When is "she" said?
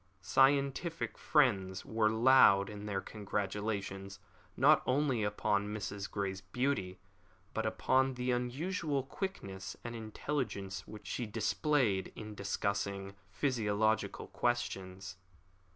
11.05-11.27